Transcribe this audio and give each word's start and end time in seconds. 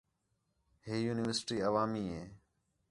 ہے 0.85 0.95
یونیورسٹی 1.05 1.57
عوامی 1.69 2.05
ہے 2.13 2.23